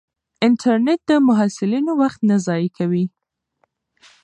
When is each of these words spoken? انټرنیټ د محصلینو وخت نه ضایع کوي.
انټرنیټ 0.45 0.99
د 1.09 1.11
محصلینو 1.27 1.91
وخت 2.01 2.19
نه 2.29 2.35
ضایع 2.45 2.69
کوي. 2.77 3.05